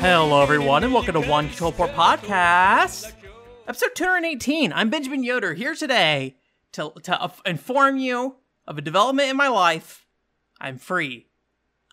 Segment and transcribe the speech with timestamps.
[0.00, 3.10] Hello, everyone, and welcome to One Control Port Podcast,
[3.66, 4.74] episode 218.
[4.74, 6.36] I'm Benjamin Yoder here today
[6.72, 8.36] to, to inform you
[8.66, 10.06] of a development in my life.
[10.60, 11.28] I'm free.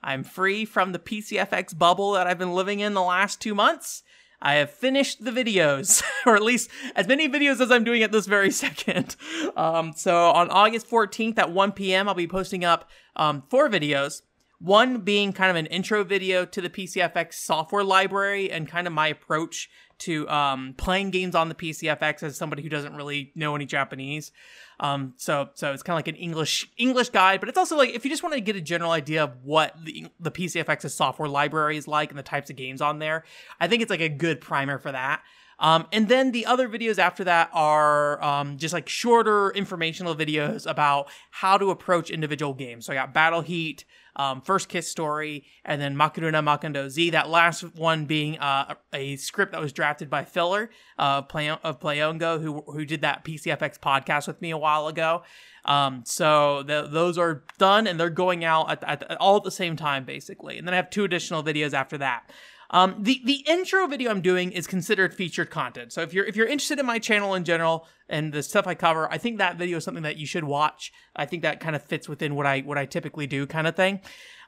[0.02, 4.04] I'm free from the PCFX bubble that I've been living in the last two months.
[4.42, 8.12] I have finished the videos, or at least as many videos as I'm doing at
[8.12, 9.16] this very second.
[9.58, 14.22] Um, so on August 14th at 1 p.m., I'll be posting up um, four videos.
[14.59, 18.94] One being kind of an intro video to the PCFX software library and kind of
[18.94, 23.56] my approach to um, playing games on the PCFX as somebody who doesn't really know
[23.56, 24.32] any Japanese.
[24.80, 27.90] Um, so so it's kind of like an English English guide, but it's also like
[27.90, 31.28] if you just want to get a general idea of what the the PCFX's software
[31.28, 33.23] library is like and the types of games on there,
[33.59, 35.22] I think it's like a good primer for that.
[35.59, 40.70] Um, and then the other videos after that are um, just like shorter informational videos
[40.70, 42.86] about how to approach individual games.
[42.86, 43.84] So I got Battle Heat,
[44.16, 47.09] um, First Kiss Story, and then Makaruna Makendo Z.
[47.09, 51.80] That last one being uh, a script that was drafted by Filler uh, Play- of
[51.80, 55.23] Playongo, who who did that PCFX podcast with me a while ago.
[55.66, 59.52] Um, so the, those are done and they're going out at, at, all at the
[59.52, 60.58] same time, basically.
[60.58, 62.30] And then I have two additional videos after that.
[62.72, 65.92] Um, the the intro video I'm doing is considered featured content.
[65.92, 68.75] So if you're if you're interested in my channel in general and the stuff I
[68.75, 70.92] cover, I think that video is something that you should watch.
[71.16, 73.75] I think that kind of fits within what I what I typically do, kind of
[73.75, 74.02] thing.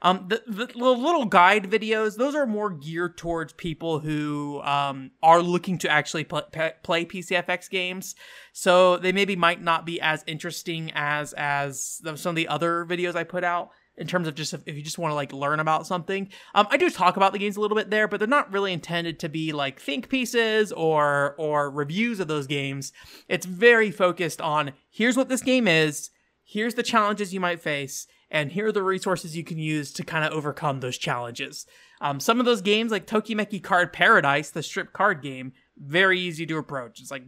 [0.03, 5.11] Um, the, the, the little guide videos, those are more geared towards people who um,
[5.21, 8.15] are looking to actually pl- pe- play PCFX games.
[8.51, 13.15] So they maybe might not be as interesting as as some of the other videos
[13.15, 15.59] I put out in terms of just if, if you just want to like learn
[15.59, 16.29] about something.
[16.55, 18.73] Um, I do talk about the games a little bit there, but they're not really
[18.73, 22.93] intended to be like think pieces or or reviews of those games.
[23.27, 26.09] It's very focused on here's what this game is,
[26.43, 30.03] here's the challenges you might face, and here are the resources you can use to
[30.03, 31.65] kind of overcome those challenges.
[31.99, 36.45] Um, some of those games, like Tokimeki Card Paradise, the strip card game, very easy
[36.47, 36.99] to approach.
[36.99, 37.23] It's like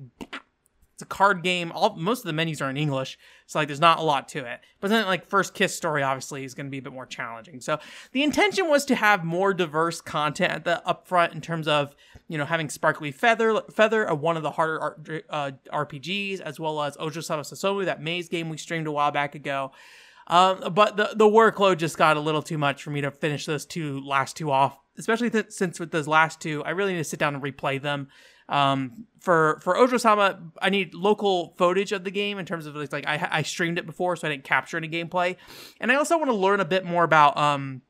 [1.04, 1.72] a card game.
[1.72, 4.40] All most of the menus are in English, so like there's not a lot to
[4.40, 4.62] it.
[4.80, 7.62] But then like First Kiss Story obviously is going to be a bit more challenging.
[7.62, 7.80] So
[8.12, 11.96] the intention was to have more diverse content at the upfront in terms of
[12.28, 16.60] you know having Sparkling Feather Feather, uh, one of the harder art, uh, RPGs, as
[16.60, 19.72] well as Ojo Sama Sasomu, that maze game we streamed a while back ago.
[20.28, 23.46] Um, but the the workload just got a little too much for me to finish
[23.46, 27.00] those two last two off, especially th- since with those last two, I really need
[27.00, 28.08] to sit down and replay them.
[28.50, 32.76] Um, for for Ojo Sama, I need local footage of the game in terms of
[32.76, 35.38] like I I streamed it before, so I didn't capture any gameplay,
[35.80, 37.82] and I also want to learn a bit more about um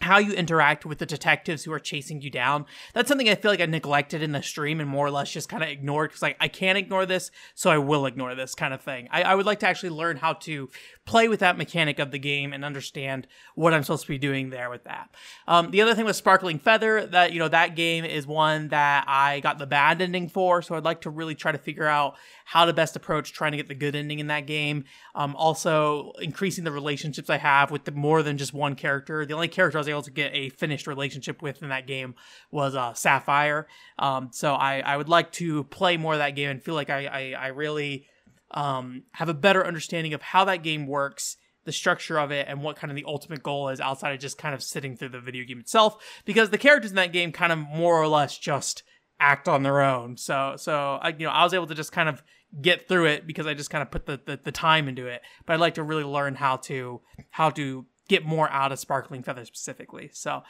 [0.00, 2.66] how you interact with the detectives who are chasing you down.
[2.92, 5.48] That's something I feel like I neglected in the stream and more or less just
[5.48, 8.74] kind of ignored because like I can't ignore this, so I will ignore this kind
[8.74, 9.08] of thing.
[9.10, 10.68] I, I would like to actually learn how to
[11.06, 14.50] play with that mechanic of the game and understand what I'm supposed to be doing
[14.50, 15.14] there with that.
[15.46, 19.04] Um, the other thing was Sparkling Feather, that you know that game is one that
[19.06, 22.16] I got the bad ending for, so I'd like to really try to figure out
[22.44, 24.84] how to best approach trying to get the good ending in that game.
[25.14, 29.24] Um, also increasing the relationships I have with the more than just one character.
[29.24, 32.14] The only character I was able to get a finished relationship with in that game
[32.50, 33.66] was uh, Sapphire.
[33.98, 36.90] Um, so I, I would like to play more of that game and feel like
[36.90, 38.06] I, I, I really
[38.50, 42.62] um, have a better understanding of how that game works the structure of it and
[42.62, 45.20] what kind of the ultimate goal is outside of just kind of sitting through the
[45.20, 48.82] video game itself because the characters in that game kind of more or less just
[49.18, 52.08] act on their own so so I, you know i was able to just kind
[52.08, 52.22] of
[52.60, 55.22] get through it because i just kind of put the, the, the time into it
[55.46, 57.00] but i'd like to really learn how to
[57.30, 60.42] how to get more out of sparkling feather specifically so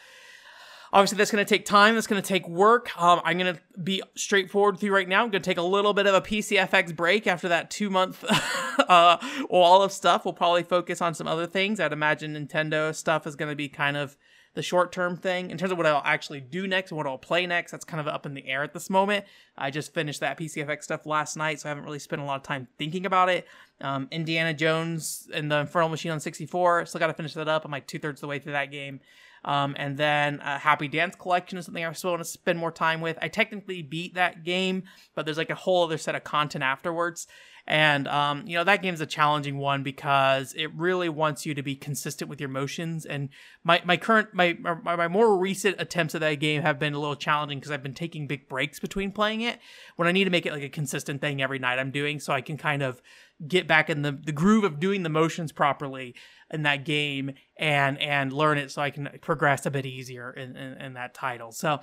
[0.94, 1.96] Obviously, that's going to take time.
[1.96, 2.96] That's going to take work.
[2.96, 5.24] Um, I'm going to be straightforward with you right now.
[5.24, 8.24] I'm going to take a little bit of a PCFX break after that two month
[8.78, 9.16] uh,
[9.50, 10.24] wall of stuff.
[10.24, 11.80] We'll probably focus on some other things.
[11.80, 14.16] I'd imagine Nintendo stuff is going to be kind of
[14.54, 15.50] the short term thing.
[15.50, 18.00] In terms of what I'll actually do next and what I'll play next, that's kind
[18.00, 19.24] of up in the air at this moment.
[19.58, 22.36] I just finished that PCFX stuff last night, so I haven't really spent a lot
[22.36, 23.46] of time thinking about it.
[23.80, 27.64] Um, Indiana Jones and the Infernal Machine on 64, still got to finish that up.
[27.64, 29.00] I'm like two thirds of the way through that game.
[29.44, 32.72] Um, and then uh, Happy Dance Collection is something I still want to spend more
[32.72, 33.18] time with.
[33.20, 37.26] I technically beat that game, but there's like a whole other set of content afterwards.
[37.66, 41.62] And um, you know that game's a challenging one because it really wants you to
[41.62, 43.06] be consistent with your motions.
[43.06, 43.30] And
[43.62, 46.98] my my current my my, my more recent attempts at that game have been a
[46.98, 49.60] little challenging because I've been taking big breaks between playing it
[49.96, 52.34] when I need to make it like a consistent thing every night I'm doing, so
[52.34, 53.00] I can kind of
[53.46, 56.14] get back in the the groove of doing the motions properly
[56.50, 60.56] in that game and and learn it so I can progress a bit easier in
[60.56, 61.52] in, in that title.
[61.52, 61.80] So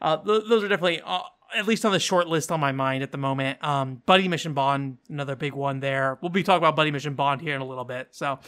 [0.00, 1.00] uh, th- those are definitely.
[1.04, 1.20] Uh,
[1.52, 3.62] at least on the short list on my mind at the moment.
[3.64, 6.18] Um, Buddy Mission Bond, another big one there.
[6.22, 8.08] We'll be talking about Buddy Mission Bond here in a little bit.
[8.12, 8.38] So,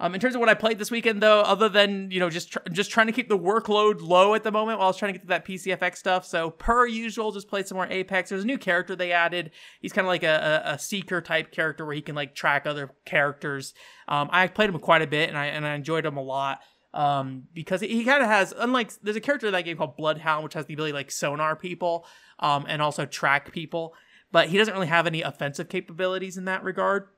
[0.00, 2.52] um, in terms of what I played this weekend, though, other than you know just
[2.52, 5.12] tr- just trying to keep the workload low at the moment while I was trying
[5.12, 6.24] to get to that PCFX stuff.
[6.24, 8.30] So per usual, just played some more Apex.
[8.30, 9.50] There's a new character they added.
[9.80, 12.66] He's kind of like a, a, a, seeker type character where he can like track
[12.66, 13.74] other characters.
[14.06, 16.60] Um, I played him quite a bit and I and I enjoyed him a lot
[16.94, 20.44] um, because he kind of has unlike there's a character in that game called Bloodhound
[20.44, 22.06] which has the ability like sonar people
[22.38, 23.94] um, and also track people,
[24.30, 27.08] but he doesn't really have any offensive capabilities in that regard.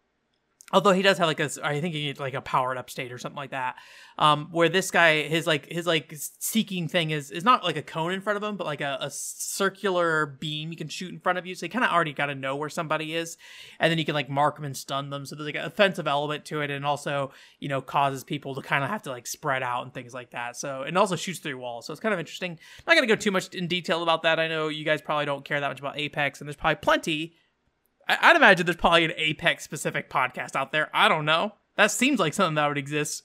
[0.72, 3.11] Although he does have like a, I think he needs like a powered up state
[3.11, 3.76] or something like that.
[4.19, 7.82] Um, where this guy, his like his like seeking thing is is not like a
[7.82, 11.19] cone in front of him, but like a, a circular beam you can shoot in
[11.19, 11.55] front of you.
[11.55, 13.37] So you kind of already got to know where somebody is,
[13.81, 15.26] and then you can like mark them and stun them.
[15.26, 18.62] So there's like an offensive element to it, and also you know causes people to
[18.62, 20.56] kind of have to like spread out and things like that.
[20.56, 21.87] So and also shoots through walls.
[21.87, 22.61] So it's kind of interesting.
[22.87, 24.38] Not gonna go too much in detail about that.
[24.38, 27.34] I know you guys probably don't care that much about Apex, and there's probably plenty
[28.21, 30.91] I'd imagine there's probably an Apex specific podcast out there.
[30.95, 31.55] I don't know.
[31.77, 33.23] That seems like something that would exist.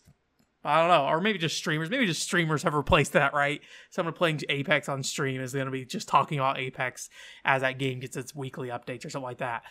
[0.64, 1.06] I don't know.
[1.06, 1.90] Or maybe just streamers.
[1.90, 3.62] Maybe just streamers have replaced that, right?
[3.92, 7.10] Someone playing Apex on stream is going to be just talking about Apex
[7.44, 9.64] as that game gets its weekly updates or something like that.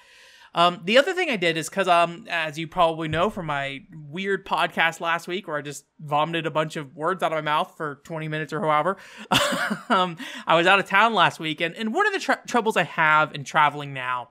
[0.57, 3.81] Um, the other thing I did is because, um, as you probably know from my
[4.09, 7.41] weird podcast last week, where I just vomited a bunch of words out of my
[7.43, 8.97] mouth for 20 minutes or however,
[9.89, 10.17] um,
[10.47, 12.85] I was out of town last week, and, and one of the tr- troubles I
[12.85, 14.29] have in traveling now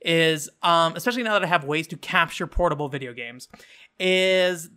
[0.00, 3.48] is um, especially now that I have ways to capture portable video games,
[3.98, 4.70] is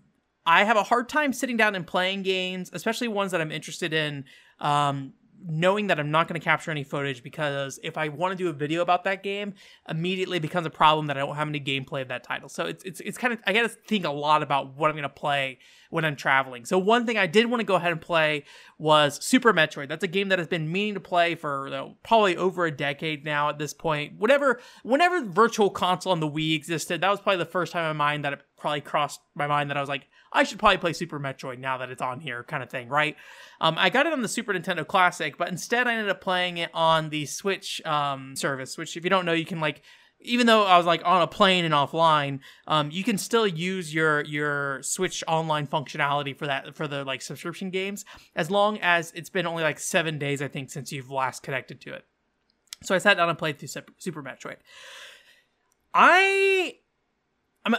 [0.46, 3.94] I have a hard time sitting down and playing games, especially ones that I'm interested
[3.94, 4.26] in.
[4.60, 5.14] Um,
[5.46, 8.50] knowing that I'm not going to capture any footage because if I want to do
[8.50, 9.54] a video about that game,
[9.90, 12.50] immediately becomes a problem that I don't have any gameplay of that title.
[12.50, 14.96] So it's it's it's kind of I got to think a lot about what I'm
[14.96, 15.60] going to play
[15.90, 16.66] when I'm traveling.
[16.66, 18.46] So one thing I did want to go ahead and play
[18.80, 19.90] was Super Metroid.
[19.90, 22.72] That's a game that has been meaning to play for you know, probably over a
[22.72, 24.18] decade now at this point.
[24.18, 27.96] Whatever, whenever Virtual Console on the Wii existed, that was probably the first time in
[27.96, 30.78] my mind that it probably crossed my mind that I was like, I should probably
[30.78, 33.16] play Super Metroid now that it's on here, kind of thing, right?
[33.62, 36.58] Um, I got it on the Super Nintendo Classic, but instead I ended up playing
[36.58, 39.82] it on the Switch um, service, which if you don't know, you can like
[40.24, 43.94] even though I was like on a plane and offline, um, you can still use
[43.94, 49.12] your your Switch online functionality for that for the like subscription games as long as
[49.16, 52.06] it's been only like seven days I think since you've last connected to it.
[52.84, 54.58] So I sat down and played through Super Metroid.
[55.94, 56.76] I
[57.66, 57.76] I'm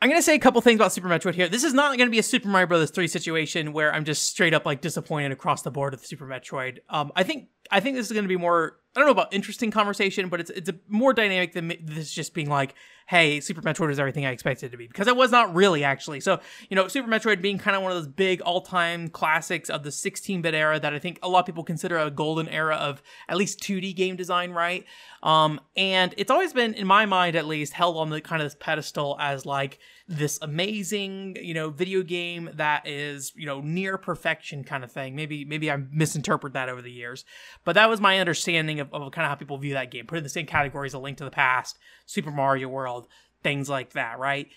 [0.00, 1.48] I'm gonna say a couple things about Super Metroid here.
[1.48, 4.54] This is not gonna be a Super Mario Brothers 3 situation where I'm just straight
[4.54, 6.78] up like disappointed across the board with Super Metroid.
[6.88, 9.70] Um, I think I think this is gonna be more I don't know about interesting
[9.70, 12.74] conversation, but it's it's a more dynamic than this just being like,
[13.08, 15.82] hey, Super Metroid is everything I expected it to be because it was not really
[15.82, 16.20] actually.
[16.20, 19.70] So you know, Super Metroid being kind of one of those big all time classics
[19.70, 22.76] of the 16-bit era that I think a lot of people consider a golden era
[22.76, 24.84] of at least 2D game design, right?
[25.22, 28.46] Um, and it's always been, in my mind at least, held on the kind of
[28.46, 29.78] this pedestal as like
[30.08, 35.14] this amazing, you know, video game that is, you know, near perfection kind of thing.
[35.14, 37.26] Maybe maybe I misinterpret that over the years,
[37.64, 40.06] but that was my understanding of, of kind of how people view that game.
[40.06, 42.97] Put in the same categories: as A Link to the Past, Super Mario World,
[43.42, 44.48] things like that, right?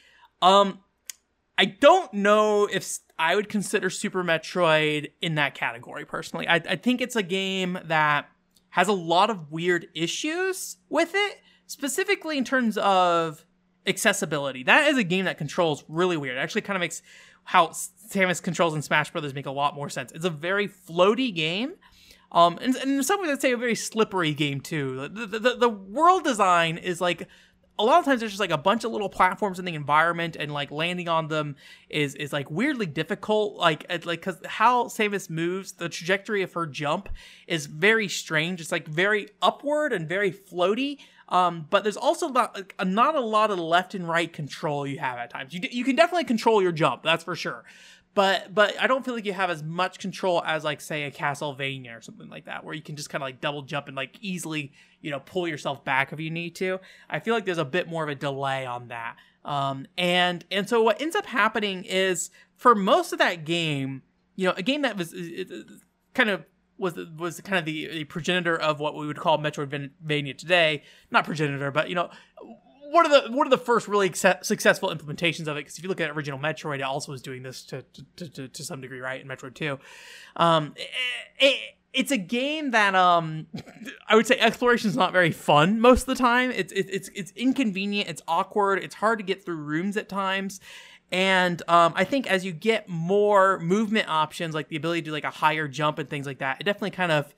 [0.41, 0.79] Um,
[1.57, 6.47] I don't know if I would consider Super Metroid in that category personally.
[6.47, 8.27] I, I think it's a game that
[8.69, 13.45] has a lot of weird issues with it, specifically in terms of
[13.85, 14.63] accessibility.
[14.63, 16.37] That is a game that controls really weird.
[16.37, 17.01] It actually kind of makes
[17.43, 20.11] how Samus controls in Smash Brothers make a lot more sense.
[20.13, 21.73] It's a very floaty game.
[22.31, 25.09] Um, and, and in some ways, I'd say a very slippery game too.
[25.09, 27.27] The, the, the world design is like
[27.81, 30.35] a lot of times there's just like a bunch of little platforms in the environment
[30.39, 31.55] and like landing on them
[31.89, 36.65] is is like weirdly difficult like like because how Samus moves the trajectory of her
[36.65, 37.09] jump
[37.47, 40.99] is very strange it's like very upward and very floaty
[41.31, 45.17] um, but there's also not, not a lot of left and right control you have
[45.17, 45.53] at times.
[45.53, 47.63] You, you can definitely control your jump, that's for sure.
[48.13, 51.11] But but I don't feel like you have as much control as like say a
[51.11, 53.95] Castlevania or something like that, where you can just kind of like double jump and
[53.95, 56.79] like easily you know pull yourself back if you need to.
[57.09, 59.15] I feel like there's a bit more of a delay on that.
[59.45, 64.03] Um, and and so what ends up happening is for most of that game,
[64.35, 65.15] you know, a game that was
[66.13, 66.45] kind of
[66.77, 70.83] was was kind of the, the, progenitor of what we would call Metroidvania today.
[71.11, 72.09] Not progenitor, but you know,
[72.91, 75.61] one of the one of the first really successful implementations of it.
[75.61, 77.83] Because if you look at original Metroid, it also was doing this to
[78.17, 79.21] to, to, to some degree, right?
[79.21, 79.79] In Metroid Two,
[80.35, 80.89] um, it,
[81.39, 83.47] it, it's a game that um,
[84.07, 86.51] I would say exploration is not very fun most of the time.
[86.51, 88.09] It's it, it's it's inconvenient.
[88.09, 88.79] It's awkward.
[88.83, 90.59] It's hard to get through rooms at times.
[91.13, 95.11] And um, I think as you get more movement options, like the ability to do
[95.11, 97.33] like a higher jump and things like that, it definitely kind of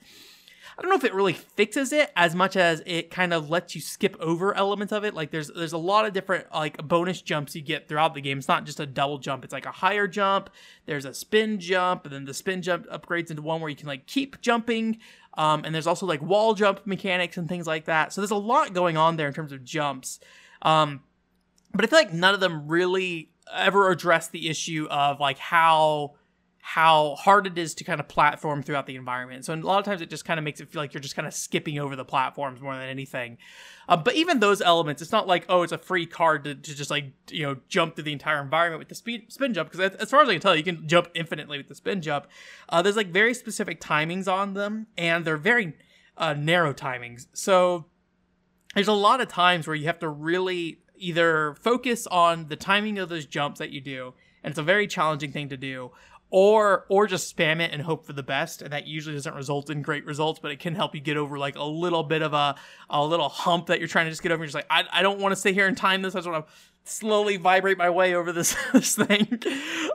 [0.78, 3.76] I don't know if it really fixes it as much as it kind of lets
[3.76, 5.14] you skip over elements of it.
[5.14, 8.38] Like there's there's a lot of different like bonus jumps you get throughout the game.
[8.38, 9.44] It's not just a double jump.
[9.44, 10.50] It's like a higher jump.
[10.86, 13.88] There's a spin jump, and then the spin jump upgrades into one where you can
[13.88, 15.00] like keep jumping.
[15.36, 18.14] Um, and there's also like wall jump mechanics and things like that.
[18.14, 20.20] So there's a lot going on there in terms of jumps.
[20.62, 21.02] Um,
[21.74, 26.14] but I feel like none of them really ever address the issue of like how
[26.66, 29.44] how hard it is to kind of platform throughout the environment.
[29.44, 31.14] So a lot of times it just kind of makes it feel like you're just
[31.14, 33.38] kind of skipping over the platforms more than anything.
[33.90, 36.74] Uh, but even those elements, it's not like oh, it's a free card to, to
[36.74, 39.72] just like you know jump through the entire environment with the speed spin jump.
[39.72, 42.28] Because as far as I can tell, you can jump infinitely with the spin jump.
[42.70, 45.74] Uh, there's like very specific timings on them, and they're very
[46.18, 47.28] uh, narrow timings.
[47.34, 47.88] So
[48.74, 53.00] there's a lot of times where you have to really either focus on the timing
[53.00, 55.92] of those jumps that you do and it's a very challenging thing to do
[56.36, 58.64] or or just spam it and hope for the best.
[58.64, 61.38] And that usually doesn't result in great results but it can help you get over
[61.38, 62.56] like a little bit of a
[62.90, 64.42] a little hump that you're trying to just get over.
[64.42, 66.16] You're just like i, I don't want to stay here and time this.
[66.16, 66.54] I just want to
[66.86, 69.44] slowly vibrate my way over this this thing.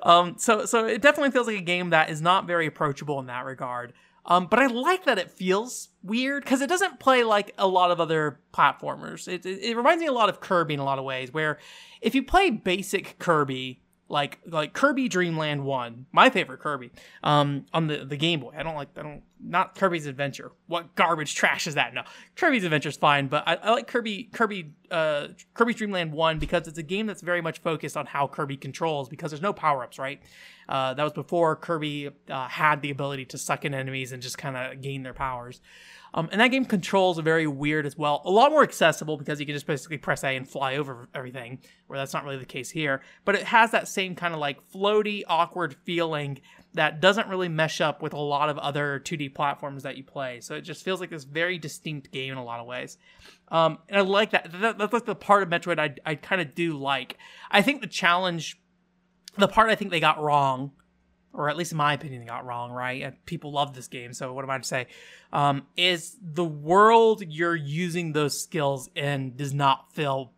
[0.04, 3.26] Um so so it definitely feels like a game that is not very approachable in
[3.26, 3.92] that regard.
[4.24, 7.90] Um, but I like that it feels weird because it doesn't play like a lot
[7.90, 9.26] of other platformers.
[9.26, 11.58] It, it, it, reminds me a lot of Kirby in a lot of ways, where
[12.02, 16.90] if you play basic Kirby, like like Kirby Dream Land One, my favorite Kirby,
[17.22, 18.54] um, on the the Game Boy.
[18.56, 20.52] I don't like I don't not Kirby's Adventure.
[20.66, 21.94] What garbage trash is that?
[21.94, 22.02] No,
[22.36, 26.38] Kirby's Adventure is fine, but I, I like Kirby Kirby uh Kirby's Dream Land One
[26.38, 29.52] because it's a game that's very much focused on how Kirby controls because there's no
[29.52, 30.20] power ups, right?
[30.68, 34.36] Uh, that was before Kirby uh, had the ability to suck in enemies and just
[34.36, 35.60] kind of gain their powers.
[36.14, 38.22] Um, and that game controls are very weird as well.
[38.24, 41.58] A lot more accessible because you can just basically press A and fly over everything,
[41.86, 43.02] where that's not really the case here.
[43.24, 46.40] But it has that same kind of like floaty, awkward feeling
[46.78, 50.40] that doesn't really mesh up with a lot of other 2D platforms that you play.
[50.40, 52.98] So it just feels like this very distinct game in a lot of ways.
[53.48, 54.52] Um, and I like that.
[54.60, 54.78] that.
[54.78, 57.18] That's like the part of Metroid I, I kind of do like.
[57.50, 58.60] I think the challenge,
[59.36, 60.70] the part I think they got wrong
[61.32, 63.14] or at least in my opinion, they got wrong, right?
[63.26, 64.86] People love this game, so what am I to say?
[65.32, 70.32] Um, is the world you're using those skills in does not feel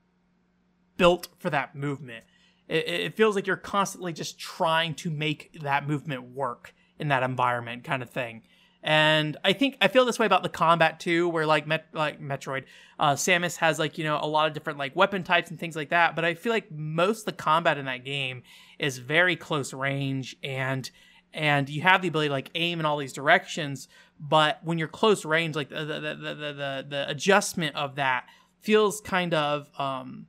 [0.96, 2.24] built for that movement.
[2.70, 7.22] It, it feels like you're constantly just trying to make that movement work in that
[7.22, 8.42] environment, kind of thing.
[8.82, 12.20] And I think I feel this way about the combat too, where like Met, like
[12.20, 12.64] Metroid,
[12.98, 15.76] uh, Samus has like you know a lot of different like weapon types and things
[15.76, 16.16] like that.
[16.16, 18.42] But I feel like most of the combat in that game
[18.78, 20.90] is very close range and
[21.34, 23.88] and you have the ability to like aim in all these directions.
[24.18, 28.24] But when you're close range, like the the the the, the, the adjustment of that
[28.60, 30.26] feels kind of um,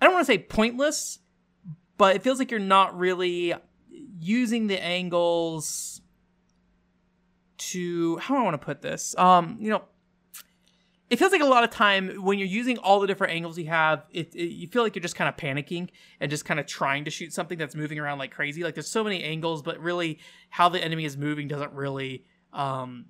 [0.00, 1.18] I don't want to say pointless,
[1.98, 3.54] but it feels like you're not really
[4.18, 6.00] using the angles
[7.58, 9.14] to how do I want to put this?
[9.18, 9.82] Um, you know,
[11.10, 13.66] it feels like a lot of time when you're using all the different angles you
[13.66, 15.88] have, it, it you feel like you're just kind of panicking
[16.20, 18.62] and just kind of trying to shoot something that's moving around like crazy.
[18.62, 20.18] Like there's so many angles, but really
[20.50, 23.06] how the enemy is moving doesn't really um,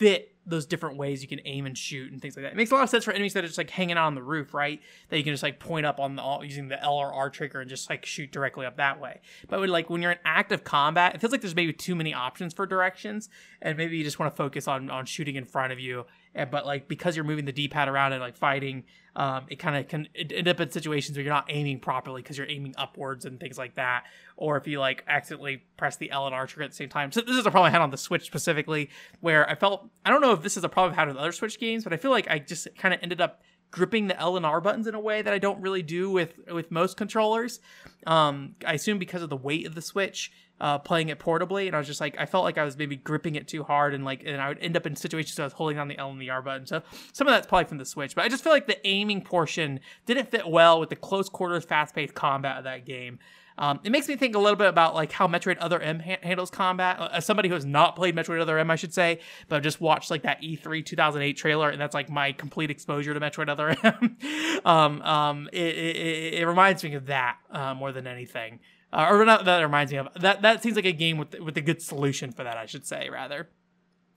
[0.00, 2.52] fit those different ways you can aim and shoot and things like that.
[2.52, 4.14] It makes a lot of sense for enemies that are just like hanging out on
[4.14, 4.80] the roof, right?
[5.10, 7.60] That you can just like point up on the using the L or R trigger
[7.60, 9.20] and just like shoot directly up that way.
[9.48, 12.14] But when, like when you're in active combat, it feels like there's maybe too many
[12.14, 13.28] options for directions,
[13.60, 16.06] and maybe you just want to focus on on shooting in front of you.
[16.34, 18.84] And, but like because you're moving the D-pad around and like fighting,
[19.16, 22.38] um, it kind of can end up in situations where you're not aiming properly because
[22.38, 24.04] you're aiming upwards and things like that.
[24.36, 27.10] Or if you like accidentally press the L and R trigger at the same time.
[27.10, 30.10] So this is a problem I had on the Switch specifically, where I felt I
[30.10, 31.96] don't know if this is a problem I've had with other Switch games, but I
[31.96, 34.94] feel like I just kind of ended up gripping the L and R buttons in
[34.94, 37.60] a way that I don't really do with with most controllers.
[38.06, 41.74] Um, I assume because of the weight of the Switch, uh, playing it portably, and
[41.74, 44.04] I was just like, I felt like I was maybe gripping it too hard, and
[44.04, 46.10] like, and I would end up in situations where I was holding on the L
[46.10, 46.66] and the R button.
[46.66, 49.22] So some of that's probably from the Switch, but I just feel like the aiming
[49.22, 53.18] portion didn't fit well with the close quarters, fast paced combat of that game.
[53.60, 56.18] Um, it makes me think a little bit about like how Metroid Other M ha-
[56.22, 56.98] handles combat.
[56.98, 59.62] Uh, as somebody who has not played Metroid Other M, I should say, but I've
[59.62, 63.50] just watched like that E3 2008 trailer, and that's like my complete exposure to Metroid
[63.50, 64.16] Other M.
[64.64, 68.60] um, um, it, it, it, reminds me of that uh, more than anything,
[68.94, 70.40] uh, or not that reminds me of that.
[70.40, 73.10] That seems like a game with with a good solution for that, I should say
[73.10, 73.50] rather.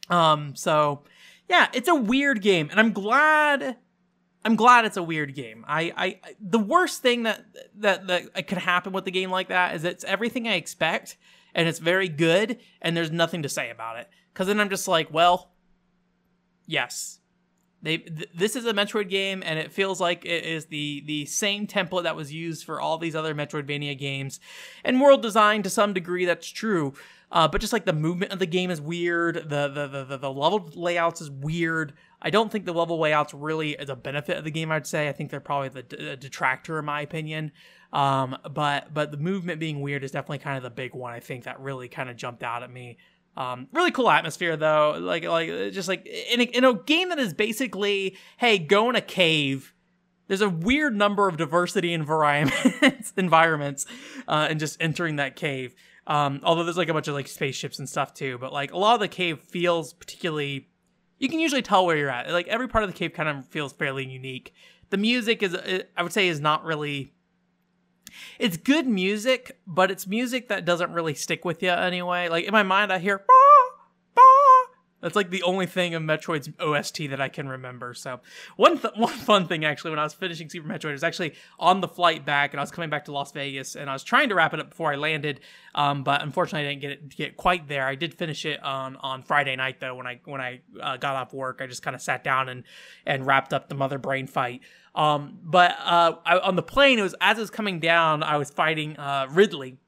[0.09, 1.03] Um, so
[1.49, 3.75] yeah, it's a weird game, and I'm glad
[4.45, 5.63] I'm glad it's a weird game.
[5.67, 7.45] I, I the worst thing that
[7.75, 11.17] that that could happen with the game like that is it's everything I expect
[11.55, 14.09] and it's very good and there's nothing to say about it.
[14.33, 15.53] Cuz then I'm just like, well,
[16.65, 17.19] yes.
[17.81, 21.25] They th- this is a Metroid game and it feels like it is the the
[21.25, 24.39] same template that was used for all these other Metroidvania games.
[24.83, 26.93] And world design to some degree that's true.
[27.33, 30.17] Uh, but just like the movement of the game is weird, the the the the,
[30.17, 31.93] the level layouts is weird.
[32.23, 34.71] I don't think the level layouts really is a benefit of the game.
[34.71, 37.51] I'd say I think they're probably the d- detractor in my opinion.
[37.91, 41.13] Um, but but the movement being weird is definitely kind of the big one.
[41.13, 42.97] I think that really kind of jumped out at me.
[43.35, 47.19] Um, really cool atmosphere though, like like just like in a, in a game that
[47.19, 49.73] is basically, hey, go in a cave.
[50.27, 53.85] There's a weird number of diversity and environments, environments,
[54.27, 55.75] uh, and just entering that cave.
[56.07, 58.77] Um, although there's like a bunch of like spaceships and stuff too, but like a
[58.77, 60.69] lot of the cave feels particularly.
[61.19, 62.29] You can usually tell where you're at.
[62.31, 64.53] Like every part of the cave kind of feels fairly unique.
[64.89, 67.13] The music is, uh, I would say, is not really.
[68.37, 72.29] It's good music, but it's music that doesn't really stick with you anyway.
[72.29, 73.25] Like in my mind, I hear.
[75.03, 77.93] That's like the only thing of Metroid's OST that I can remember.
[77.93, 78.21] So
[78.55, 81.33] one th- one fun thing actually when I was finishing Super Metroid I was actually
[81.59, 84.03] on the flight back and I was coming back to Las Vegas and I was
[84.03, 85.41] trying to wrap it up before I landed,
[85.75, 87.85] um, but unfortunately I didn't get it get quite there.
[87.85, 91.17] I did finish it on on Friday night though when I when I uh, got
[91.17, 91.59] off work.
[91.61, 92.63] I just kind of sat down and
[93.05, 94.61] and wrapped up the mother brain fight.
[94.95, 98.37] Um, but uh, I, on the plane, it was as it was coming down, I
[98.37, 99.79] was fighting uh, Ridley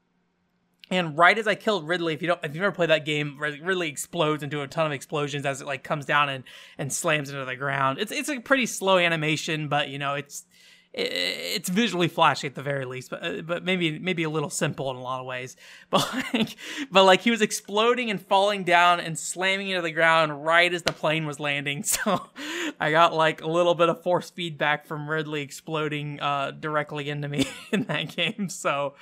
[0.90, 3.38] and right as I killed Ridley, if you don't, if you've never played that game,
[3.38, 6.44] Ridley explodes into a ton of explosions as it like comes down and
[6.78, 7.98] and slams into the ground.
[7.98, 10.44] It's it's a pretty slow animation, but you know it's
[10.98, 14.90] it's visually flashy at the very least, but uh, but maybe maybe a little simple
[14.90, 15.56] in a lot of ways.
[15.90, 16.56] But like
[16.90, 20.82] but like he was exploding and falling down and slamming into the ground right as
[20.82, 21.84] the plane was landing.
[22.06, 22.30] So
[22.80, 27.28] I got like a little bit of force feedback from Ridley exploding uh, directly into
[27.28, 28.48] me in that game.
[28.48, 28.94] So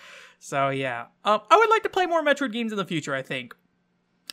[0.45, 3.15] so yeah, um, I would like to play more Metroid games in the future.
[3.15, 3.55] I think.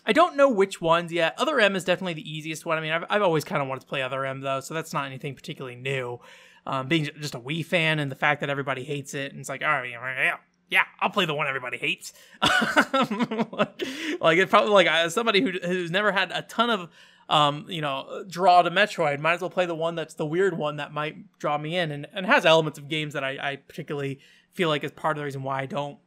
[0.06, 1.36] I don't know which ones yet.
[1.38, 2.78] Other M is definitely the easiest one.
[2.78, 4.92] I mean, I've, I've always kind of wanted to play Other M though, so that's
[4.92, 6.20] not anything particularly new.
[6.68, 9.48] Um, being just a Wii fan and the fact that everybody hates it, and it's
[9.48, 10.36] like, all right, yeah,
[10.70, 12.12] yeah, I'll play the one everybody hates.
[12.42, 13.84] like,
[14.20, 16.90] like it probably like somebody who, who's never had a ton of
[17.30, 19.22] um, you know, draw to Metroid.
[19.22, 21.90] Might as well play the one that's the weird one that might draw me in
[21.92, 24.20] and, and has elements of games that I, I particularly
[24.54, 25.98] feel like is part of the reason why I don't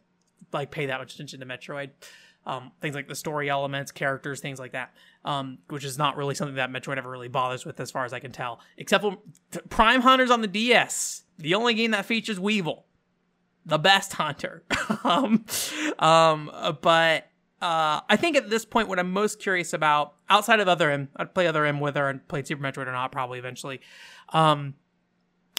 [0.54, 1.90] like pay that much attention to Metroid.
[2.46, 4.92] Um, things like the story elements, characters, things like that,
[5.24, 8.12] um, which is not really something that Metroid ever really bothers with, as far as
[8.12, 8.60] I can tell.
[8.76, 9.16] Except for
[9.70, 12.84] Prime Hunters on the DS, the only game that features Weavel,
[13.64, 14.62] the best hunter.
[15.04, 15.46] um,
[15.98, 16.50] um,
[16.82, 17.30] but
[17.62, 21.08] uh, I think at this point, what I'm most curious about, outside of Other M,
[21.16, 23.80] I'd play Other M whether I played Super Metroid or not, probably eventually,
[24.34, 24.74] um,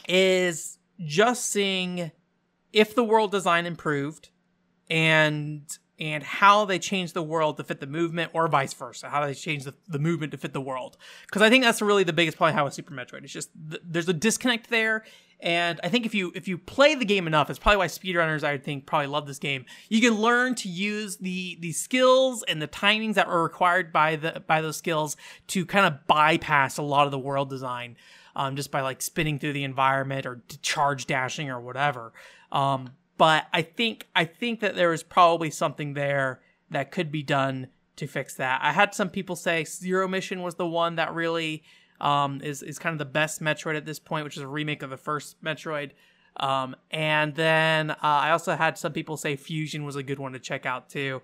[0.07, 2.11] is just seeing
[2.71, 4.29] if the world design improved
[4.89, 9.25] and and how they change the world to fit the movement or vice versa how
[9.25, 10.97] they change the, the movement to fit the world.
[11.25, 13.23] Because i think that's really the biggest problem how with super metroid.
[13.23, 15.03] It's just th- there's a disconnect there
[15.41, 18.43] and i think if you if you play the game enough it's probably why speedrunners
[18.43, 19.65] i think probably love this game.
[19.89, 24.15] You can learn to use the the skills and the timings that are required by
[24.15, 25.17] the by those skills
[25.47, 27.95] to kind of bypass a lot of the world design
[28.35, 32.13] um, just by like spinning through the environment or charge dashing or whatever.
[32.51, 37.23] Um, but I think I think that there is probably something there that could be
[37.23, 38.59] done to fix that.
[38.61, 41.63] I had some people say Zero Mission was the one that really
[42.01, 44.83] um, is is kind of the best Metroid at this point, which is a remake
[44.83, 45.91] of the first Metroid.
[46.37, 50.33] Um, and then uh, I also had some people say Fusion was a good one
[50.33, 51.21] to check out too.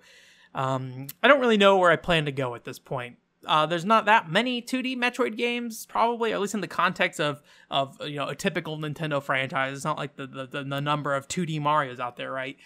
[0.56, 3.18] Um, I don't really know where I plan to go at this point.
[3.46, 7.42] Uh, there's not that many 2D Metroid games, probably, at least in the context of
[7.70, 9.76] of you know a typical Nintendo franchise.
[9.76, 12.58] It's not like the the, the number of 2D Mario's out there, right?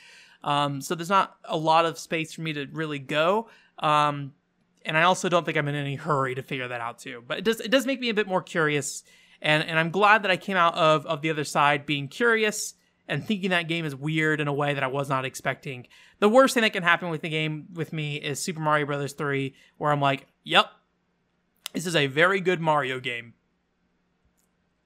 [0.43, 3.49] Um, so there's not a lot of space for me to really go.
[3.79, 4.33] Um,
[4.85, 7.23] and I also don't think I'm in any hurry to figure that out too.
[7.27, 9.03] But it does it does make me a bit more curious,
[9.41, 12.75] and and I'm glad that I came out of of the other side being curious
[13.07, 15.87] and thinking that game is weird in a way that I was not expecting.
[16.19, 19.13] The worst thing that can happen with the game with me is Super Mario Brothers
[19.13, 20.67] 3, where I'm like, yep,
[21.73, 23.33] this is a very good Mario game.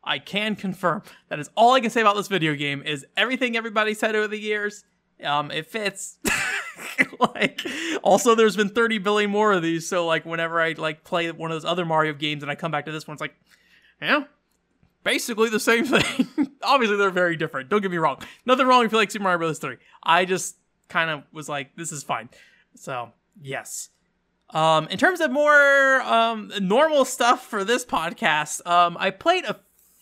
[0.04, 3.56] I can confirm that is all I can say about this video game is everything
[3.56, 4.84] everybody said over the years.
[5.24, 6.18] Um, it fits.
[7.20, 7.62] like,
[8.02, 9.88] also, there's been 30 billion more of these.
[9.88, 12.72] So, like, whenever I like play one of those other Mario games and I come
[12.72, 13.36] back to this one, it's like,
[14.02, 14.24] yeah,
[15.04, 16.28] basically the same thing.
[16.64, 17.70] Obviously, they're very different.
[17.70, 18.22] Don't get me wrong.
[18.46, 19.60] Nothing wrong if you like Super Mario Bros.
[19.60, 19.78] 3.
[20.04, 20.58] I just
[20.88, 22.30] kind of was like, this is fine.
[22.76, 23.90] So, yes.
[24.52, 29.60] Um, in terms of more um, normal stuff for this podcast, um, I played a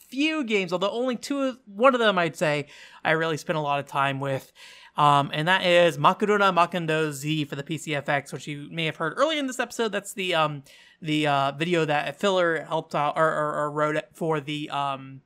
[0.07, 2.67] few games, although only two, one of them I'd say
[3.03, 4.51] I really spent a lot of time with.
[4.97, 9.13] Um, and that is Makaruna Makendo Z for the PCFX, which you may have heard
[9.15, 9.91] earlier in this episode.
[9.91, 10.63] That's the um,
[11.01, 15.21] the uh, video that Filler helped out or, or, or wrote for the um,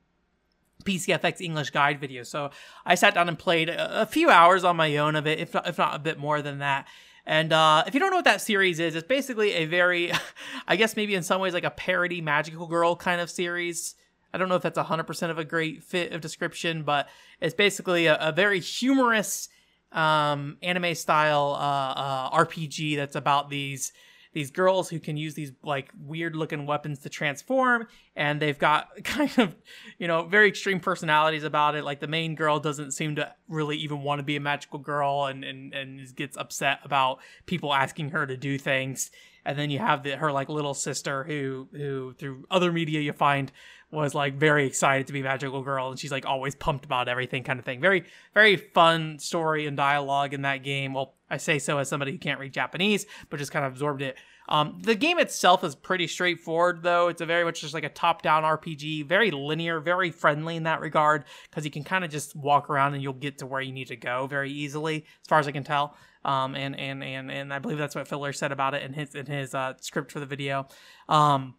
[0.84, 2.22] PCFX English guide video.
[2.22, 2.50] So
[2.84, 5.54] I sat down and played a, a few hours on my own of it, if
[5.54, 6.86] not, if not a bit more than that.
[7.24, 10.12] And uh, if you don't know what that series is, it's basically a very,
[10.68, 13.94] I guess maybe in some ways like a parody Magical Girl kind of series.
[14.34, 17.08] I don't know if that's 100% of a great fit of description, but
[17.40, 19.48] it's basically a, a very humorous
[19.92, 23.92] um, anime style uh, uh, RPG that's about these
[24.32, 28.88] these girls who can use these like weird looking weapons to transform and they've got
[29.04, 29.54] kind of
[29.98, 31.84] you know very extreme personalities about it.
[31.84, 35.26] Like the main girl doesn't seem to really even want to be a magical girl
[35.26, 39.10] and and, and gets upset about people asking her to do things.
[39.44, 43.12] And then you have the, her like little sister who who through other media you
[43.12, 43.52] find
[43.92, 47.44] was like very excited to be magical girl and she's like always pumped about everything
[47.44, 47.80] kind of thing.
[47.80, 50.94] Very very fun story and dialogue in that game.
[50.94, 54.02] Well i say so as somebody who can't read japanese but just kind of absorbed
[54.02, 54.16] it.
[54.48, 57.08] Um, the game itself is pretty straightforward though.
[57.08, 60.64] It's a very much just like a top down rpg very linear very friendly in
[60.64, 63.60] that regard because you can kind of just walk around and you'll get to where
[63.60, 65.96] you need to go very easily as far as i can tell.
[66.24, 69.14] Um, and and and and I believe that's what Filler said about it in his
[69.14, 70.68] in his uh, script for the video.
[71.08, 71.54] Um,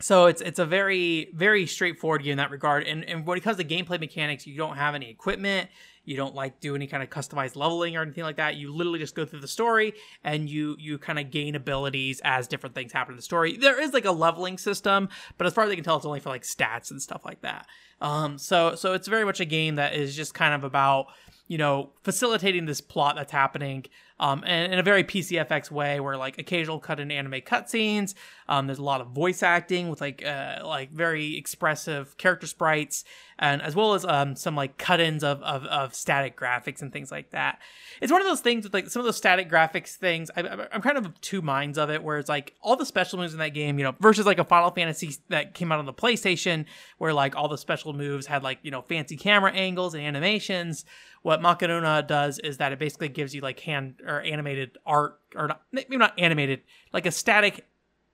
[0.00, 2.86] so it's it's a very very straightforward game in that regard.
[2.86, 5.68] And and when it comes to gameplay mechanics, you don't have any equipment.
[6.04, 8.56] You don't like do any kind of customized leveling or anything like that.
[8.56, 9.92] You literally just go through the story
[10.24, 13.56] and you you kind of gain abilities as different things happen in the story.
[13.56, 16.20] There is like a leveling system, but as far as I can tell, it's only
[16.20, 17.66] for like stats and stuff like that.
[18.00, 21.08] Um, so so it's very much a game that is just kind of about
[21.48, 23.86] you know, facilitating this plot that's happening
[24.20, 28.14] um, and in a very PCFX way, where like occasional cut in anime cutscenes.
[28.48, 33.04] Um, there's a lot of voice acting with like uh, like very expressive character sprites,
[33.38, 37.12] and as well as um, some like cut-ins of, of, of static graphics and things
[37.12, 37.60] like that.
[38.00, 40.30] It's one of those things with like some of those static graphics things.
[40.36, 43.34] I, I'm kind of two minds of it, where it's like all the special moves
[43.34, 45.92] in that game, you know, versus like a Final Fantasy that came out on the
[45.92, 46.64] PlayStation,
[46.96, 50.84] where like all the special moves had like you know fancy camera angles and animations
[51.28, 55.46] what Makaruna does is that it basically gives you like hand or animated art or
[55.46, 57.66] not, maybe not animated, like a static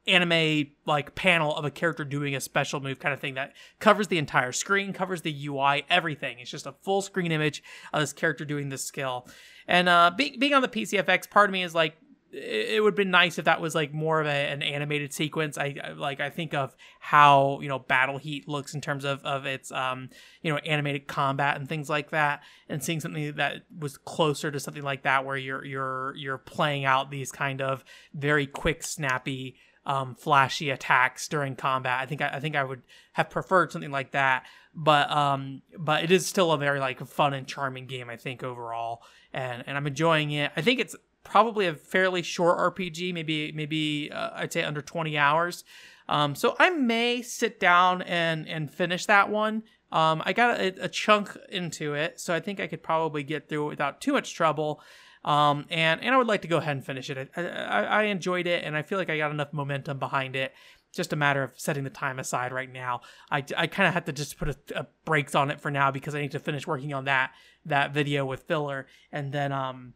[0.09, 4.09] anime like panel of a character doing a special move kind of thing that covers
[4.09, 6.40] the entire screen, covers the UI, everything.
[6.40, 9.29] It's just a full screen image of this character doing this skill.
[9.68, 11.96] And uh, being being on the PCFX, part of me is like,
[12.37, 15.57] it would be nice if that was like more of a, an animated sequence.
[15.57, 19.47] I like I think of how you know Battle Heat looks in terms of of
[19.47, 20.11] its um
[20.42, 24.59] you know animated combat and things like that, and seeing something that was closer to
[24.59, 29.57] something like that where you're you're you're playing out these kind of very quick, snappy,
[29.87, 32.01] um, flashy attacks during combat.
[32.01, 34.44] I think I, I think I would have preferred something like that,
[34.75, 38.11] but um but it is still a very like fun and charming game.
[38.11, 40.51] I think overall, and and I'm enjoying it.
[40.57, 45.18] I think it's probably a fairly short RPG, maybe maybe uh, I'd say under 20
[45.18, 45.64] hours.
[46.08, 49.64] Um, so I may sit down and and finish that one.
[49.90, 53.48] Um, I got a, a, chunk into it, so I think I could probably get
[53.48, 54.82] through it without too much trouble.
[55.24, 57.30] Um, and and I would like to go ahead and finish it.
[57.37, 60.52] I, I, I enjoyed it, and I feel like I got enough momentum behind it.
[60.92, 63.00] Just a matter of setting the time aside right now.
[63.30, 65.90] I, I kind of have to just put a, a brakes on it for now
[65.90, 67.32] because I need to finish working on that
[67.64, 69.94] that video with filler, and then um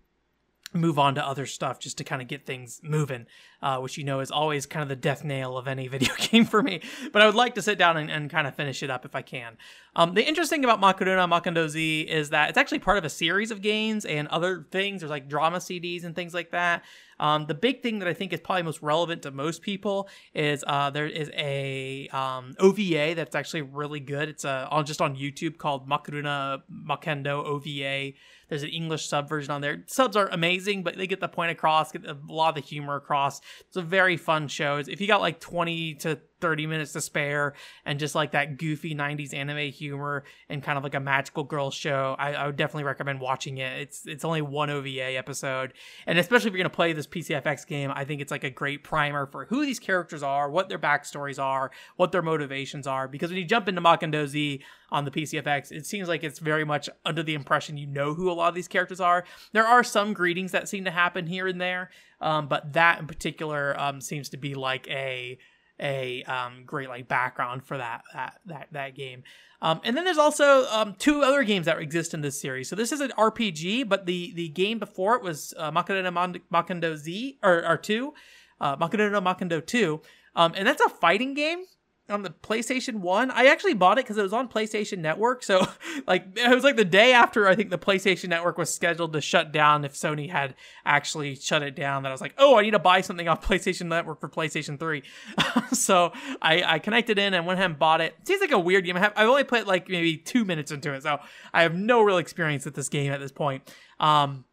[0.72, 3.26] move on to other stuff just to kind of get things moving,
[3.62, 6.44] uh, which you know is always kind of the death nail of any video game
[6.44, 6.80] for me.
[7.12, 9.14] But I would like to sit down and, and kind of finish it up if
[9.14, 9.56] I can.
[9.98, 13.50] Um, the interesting about Makaruna Makendo Z is that it's actually part of a series
[13.50, 15.00] of games and other things.
[15.00, 16.84] There's like drama CDs and things like that.
[17.18, 20.62] Um, the big thing that I think is probably most relevant to most people is
[20.68, 24.28] uh, there is a um, OVA that's actually really good.
[24.28, 28.12] It's uh, on just on YouTube called Makaruna Makendo OVA.
[28.48, 29.82] There's an English sub version on there.
[29.88, 32.94] Subs are amazing, but they get the point across, get a lot of the humor
[32.94, 33.40] across.
[33.66, 34.76] It's a very fun show.
[34.76, 38.94] If you got like 20 to 30 minutes to spare and just like that goofy
[38.94, 42.84] 90s anime humor and kind of like a magical girl show I, I, would definitely
[42.84, 43.80] recommend watching it.
[43.80, 45.72] It's it's only one ova episode.
[46.06, 48.50] And especially if you're going to play this pcfx game i think it's like a
[48.50, 53.08] great primer for who these characters are what their backstories are what their motivations are.
[53.08, 56.64] Because when you jump into makendo z on the pcfx it seems like it's very
[56.64, 59.24] much under the impression you know who a lot of these characters are.
[59.52, 63.06] There are some greetings that seem to happen here and there um, but that in
[63.06, 65.38] particular um, seems to be like a
[65.80, 69.22] a um, great like background for that that that, that game.
[69.60, 72.68] Um, and then there's also um, two other games that exist in this series.
[72.68, 76.96] So this is an RPG, but the the game before it was uh, Makaruna Makendo
[76.96, 78.14] Z or, or two,
[78.60, 80.00] uh, Makaruna Makendo two,
[80.36, 81.64] um, and that's a fighting game.
[82.08, 83.30] On the PlayStation 1.
[83.30, 85.42] I actually bought it because it was on PlayStation Network.
[85.42, 85.66] So,
[86.06, 89.20] like, it was like the day after I think the PlayStation Network was scheduled to
[89.20, 92.02] shut down if Sony had actually shut it down.
[92.02, 94.78] That I was like, oh, I need to buy something off PlayStation Network for PlayStation
[94.78, 95.02] 3.
[95.72, 98.14] so, I, I connected in and went ahead and bought it.
[98.20, 98.96] it seems like a weird game.
[98.96, 101.02] I have, I've only put like maybe two minutes into it.
[101.02, 101.18] So,
[101.52, 103.70] I have no real experience with this game at this point.
[104.00, 104.44] Um,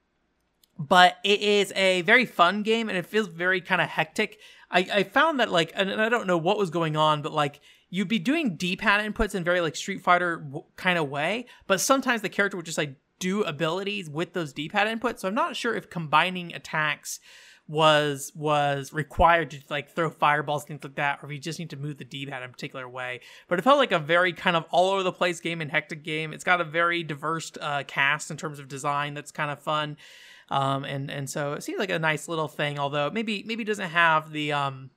[0.78, 4.40] but it is a very fun game and it feels very kind of hectic.
[4.70, 7.62] I, I found that like, and I don't know what was going on, but like
[7.90, 11.80] you'd be doing D-pad inputs in very like Street Fighter w- kind of way, but
[11.80, 15.20] sometimes the character would just like do abilities with those D-pad inputs.
[15.20, 17.20] So I'm not sure if combining attacks
[17.68, 21.72] was was required to like throw fireballs things like that or if you just need
[21.72, 24.56] to move the d-pad in a particular way but it felt like a very kind
[24.56, 27.82] of all over the place game and hectic game it's got a very diverse uh,
[27.88, 29.98] cast in terms of design that's kind of fun
[30.50, 33.90] um, and and so it seems like a nice little thing, although maybe maybe doesn't
[33.90, 34.90] have the um,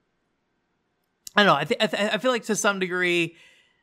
[1.35, 1.55] I don't know.
[1.55, 3.37] I think I, th- I feel like to some degree,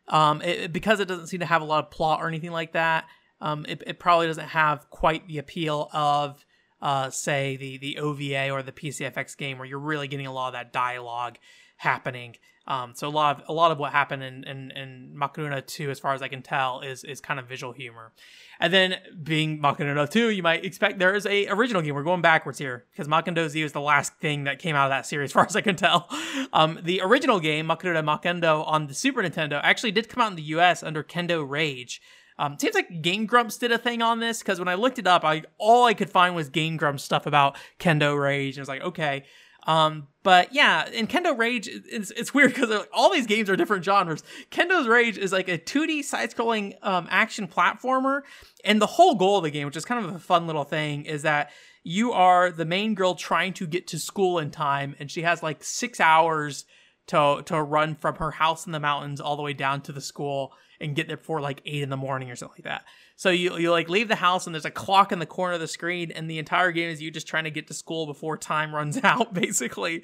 [0.07, 2.73] um, it, because it doesn't seem to have a lot of plot or anything like
[2.73, 3.05] that,
[3.41, 6.45] um, it, it probably doesn't have quite the appeal of
[6.81, 10.47] uh, say the the OVA or the PCFX game where you're really getting a lot
[10.47, 11.37] of that dialogue
[11.77, 12.35] happening.
[12.67, 15.91] Um, so a lot of a lot of what happened in in, in Makaruna 2,
[15.91, 18.11] as far as I can tell, is is kind of visual humor.
[18.59, 21.93] And then being Makaruna 2, you might expect there is a original game.
[21.93, 24.91] We're going backwards here because Makendo Z was the last thing that came out of
[24.91, 26.09] that series, as far as I can tell.
[26.53, 30.35] Um, the original game, Makaruna Makendo on the Super Nintendo, actually did come out in
[30.35, 32.01] the US under Kendo Rage.
[32.37, 35.07] Um, seems like Game Grumps did a thing on this because when I looked it
[35.07, 38.63] up, I all I could find was Game Grumps stuff about Kendo Rage, and I
[38.63, 39.23] was like, okay.
[39.65, 43.55] Um, but yeah, in Kendo Rage, it's, it's weird because like, all these games are
[43.55, 44.23] different genres.
[44.51, 48.21] Kendo's Rage is like a 2D side-scrolling um, action platformer,
[48.63, 51.05] and the whole goal of the game, which is kind of a fun little thing,
[51.05, 51.51] is that
[51.83, 55.43] you are the main girl trying to get to school in time, and she has
[55.43, 56.65] like six hours
[57.07, 60.01] to to run from her house in the mountains all the way down to the
[60.01, 62.85] school and get there before like eight in the morning or something like that.
[63.15, 65.59] So you you like leave the house and there's a clock in the corner of
[65.59, 68.37] the screen, and the entire game is you just trying to get to school before
[68.37, 70.03] time runs out, basically.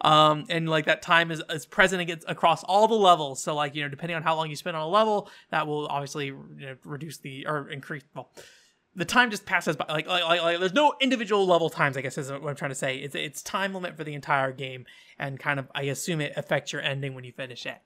[0.00, 3.42] Um, and like that time is, is present against, across all the levels.
[3.42, 5.86] So like you know, depending on how long you spend on a level, that will
[5.86, 8.02] obviously you know, reduce the or increase.
[8.14, 8.30] Well,
[8.94, 9.86] the time just passes by.
[9.88, 11.96] Like, like, like, like, there's no individual level times.
[11.96, 12.96] I guess is what I'm trying to say.
[12.96, 14.84] It's it's time limit for the entire game,
[15.18, 17.78] and kind of I assume it affects your ending when you finish it.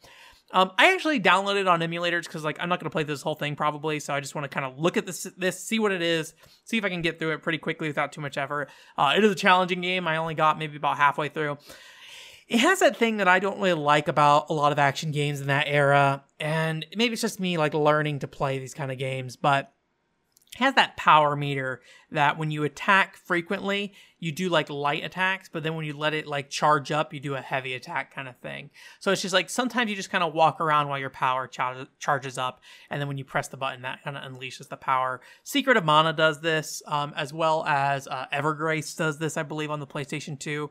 [0.54, 3.22] Um, I actually downloaded it on emulators because like I'm not going to play this
[3.22, 5.80] whole thing probably, so I just want to kind of look at this, this, see
[5.80, 6.32] what it is,
[6.64, 8.70] see if I can get through it pretty quickly without too much effort.
[8.96, 10.06] Uh, it is a challenging game.
[10.06, 11.58] I only got maybe about halfway through.
[12.46, 15.40] It has that thing that I don't really like about a lot of action games
[15.40, 18.98] in that era, and maybe it's just me like learning to play these kind of
[18.98, 19.73] games, but
[20.56, 25.62] has that power meter that when you attack frequently, you do like light attacks, but
[25.62, 28.36] then when you let it like charge up, you do a heavy attack kind of
[28.36, 28.70] thing.
[29.00, 31.88] So it's just like sometimes you just kind of walk around while your power char-
[31.98, 35.20] charges up, and then when you press the button, that kind of unleashes the power.
[35.42, 39.70] Secret of Mana does this, um, as well as uh, Evergrace does this, I believe,
[39.70, 40.70] on the PlayStation 2.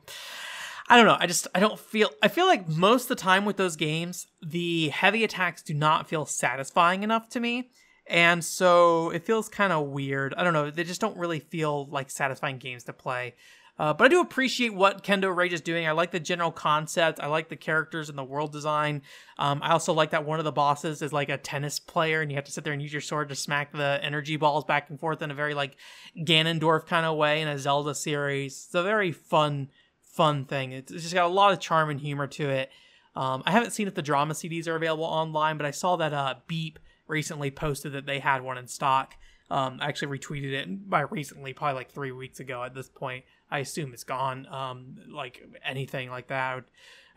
[0.87, 1.17] I don't know.
[1.19, 4.27] I just I don't feel I feel like most of the time with those games,
[4.41, 7.69] the heavy attacks do not feel satisfying enough to me.
[8.07, 10.33] And so it feels kind of weird.
[10.35, 10.69] I don't know.
[10.69, 13.35] They just don't really feel like satisfying games to play.
[13.79, 15.87] Uh, but I do appreciate what Kendo Rage is doing.
[15.87, 17.19] I like the general concept.
[17.19, 19.01] I like the characters and the world design.
[19.39, 22.31] Um, I also like that one of the bosses is like a tennis player, and
[22.31, 24.91] you have to sit there and use your sword to smack the energy balls back
[24.91, 25.75] and forth in a very like
[26.15, 28.65] Ganondorf kind of way in a Zelda series.
[28.67, 29.69] It's a very fun,
[30.01, 30.71] fun thing.
[30.71, 32.69] It's just got a lot of charm and humor to it.
[33.15, 36.13] Um, I haven't seen if the drama CDs are available online, but I saw that
[36.13, 39.15] uh, Beep recently posted that they had one in stock.
[39.49, 42.63] Um, I actually retweeted it by recently, probably like three weeks ago.
[42.63, 44.47] At this point, I assume it's gone.
[44.47, 46.63] Um, like anything like that, I, would,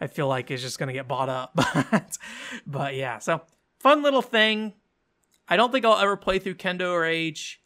[0.01, 1.53] I feel like is just gonna get bought up.
[1.55, 2.19] but,
[2.67, 3.43] but yeah, so
[3.79, 4.75] fun little thing.
[5.49, 7.63] I don't think I'll ever play through Kendo Rage.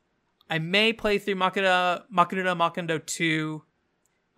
[0.48, 3.62] I may play through Makina Makaruna Makendo 2.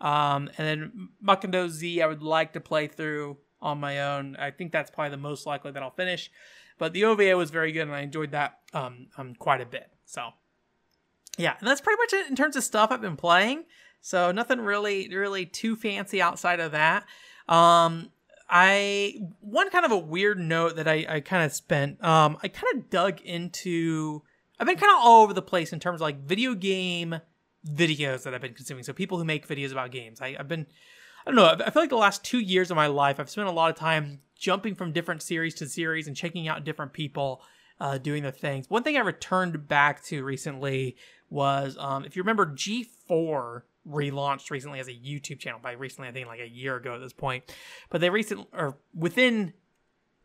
[0.01, 4.37] Um, and then Makendo Z, I would like to play through on my own.
[4.37, 6.31] I think that's probably the most likely that I'll finish.
[6.79, 9.91] But the OVA was very good, and I enjoyed that um, um quite a bit.
[10.05, 10.31] So
[11.39, 13.65] yeah, and that's pretty much it in terms of stuff I've been playing.
[14.01, 17.05] So nothing really, really too fancy outside of that.
[17.49, 18.11] Um,
[18.51, 22.03] I one kind of a weird note that I, I kind of spent.
[22.05, 24.23] Um, I kind of dug into.
[24.61, 27.21] I've been kind of all over the place in terms of like video game
[27.67, 28.85] videos that I've been consuming.
[28.85, 30.21] So people who make videos about games.
[30.21, 30.67] I, I've been.
[31.25, 31.65] I don't know.
[31.65, 33.77] I feel like the last two years of my life, I've spent a lot of
[33.77, 37.41] time jumping from different series to series and checking out different people
[37.81, 38.69] uh, doing the things.
[38.69, 40.97] One thing I returned back to recently
[41.31, 46.13] was um, if you remember G4 relaunched recently as a YouTube channel by recently I
[46.13, 47.45] think like a year ago at this point.
[47.89, 49.53] But they recently or within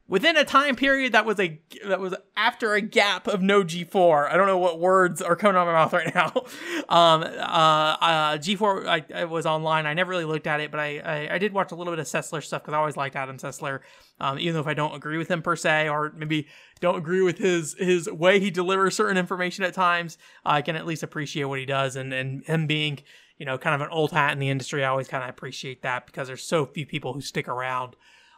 [0.08, 4.32] within a time period that was a that was after a gap of no G4.
[4.32, 6.34] I don't know what words are coming out of my mouth right now.
[6.90, 9.86] Um, uh, uh, G4 I, I, was online.
[9.86, 12.00] I never really looked at it, but I I, I did watch a little bit
[12.00, 13.82] of Sessler stuff because I always liked Adam Sessler,
[14.20, 16.48] um, even though if I don't agree with him per se, or maybe
[16.80, 20.86] don't agree with his his way he delivers certain information at times, I can at
[20.86, 23.00] least appreciate what he does and and him being
[23.38, 24.84] you know kind of an old hat in the industry.
[24.84, 27.96] I always kind of appreciate that because there's so few people who stick around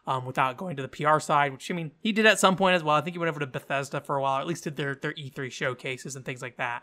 [0.09, 2.75] um, without going to the PR side, which I mean, he did at some point
[2.75, 2.95] as well.
[2.95, 4.95] I think he went over to Bethesda for a while, or at least did their,
[4.95, 6.81] their E3 showcases and things like that.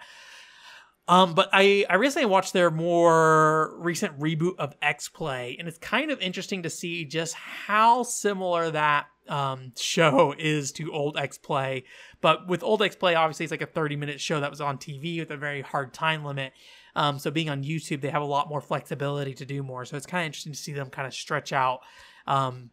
[1.09, 5.79] Um, but I, I recently watched their more recent reboot of X Play, and it's
[5.79, 11.39] kind of interesting to see just how similar that um, show is to old X
[11.39, 11.85] Play.
[12.21, 14.79] But with old X Play, obviously, it's like a 30 minute show that was on
[14.79, 16.53] TV with a very hard time limit.
[16.97, 19.85] Um, so being on YouTube, they have a lot more flexibility to do more.
[19.85, 21.81] So it's kind of interesting to see them kind of stretch out
[22.27, 22.71] um,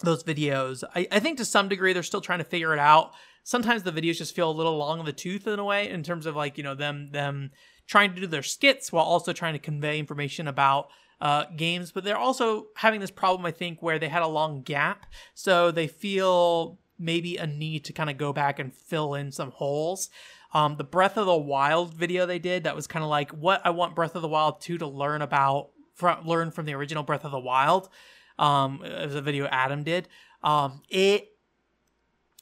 [0.00, 0.82] those videos.
[0.94, 3.12] I, I think to some degree they're still trying to figure it out.
[3.44, 6.02] Sometimes the videos just feel a little long in the tooth in a way, in
[6.02, 7.50] terms of like you know them them
[7.86, 10.88] trying to do their skits while also trying to convey information about
[11.20, 11.92] uh, games.
[11.92, 15.70] But they're also having this problem, I think, where they had a long gap, so
[15.70, 20.08] they feel maybe a need to kind of go back and fill in some holes.
[20.54, 23.60] Um, the Breath of the Wild video they did that was kind of like what
[23.64, 27.02] I want Breath of the Wild 2 to learn about, from, learn from the original
[27.02, 27.88] Breath of the Wild
[28.38, 30.08] um, as a video Adam did.
[30.42, 31.31] Um, it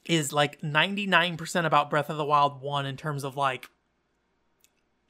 [0.05, 3.69] is like 99% about Breath of the Wild 1 in terms of like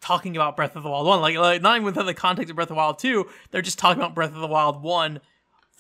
[0.02, 1.22] talking about Breath of the Wild 1.
[1.22, 3.80] Like, like not even within the context of Breath of the Wild 2, they're just
[3.80, 5.22] talking about Breath of the Wild 1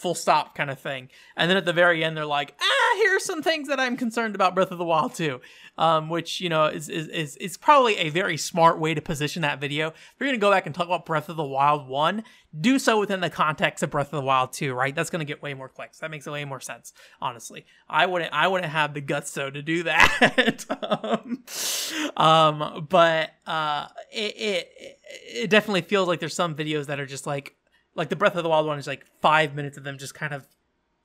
[0.01, 1.09] full stop kind of thing.
[1.37, 4.33] And then at the very end, they're like, ah, here's some things that I'm concerned
[4.33, 5.41] about Breath of the Wild two,
[5.77, 9.43] um, which you know is, is is is probably a very smart way to position
[9.43, 9.89] that video.
[9.89, 12.23] If you're gonna go back and talk about Breath of the Wild one,
[12.59, 14.95] do so within the context of Breath of the Wild two, right?
[14.95, 15.99] That's gonna get way more clicks.
[15.99, 17.65] That makes way more sense, honestly.
[17.87, 20.65] I wouldn't I wouldn't have the guts though to do that.
[20.81, 21.43] um,
[22.17, 24.97] um, but uh, it, it
[25.43, 27.55] it definitely feels like there's some videos that are just like
[27.95, 30.33] like the Breath of the Wild one is like five minutes of them just kind
[30.33, 30.47] of